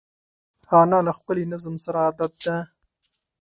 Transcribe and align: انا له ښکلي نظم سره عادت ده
انا 0.79 0.99
له 1.05 1.11
ښکلي 1.17 1.45
نظم 1.53 1.75
سره 1.85 1.97
عادت 2.05 2.33
ده 2.43 2.55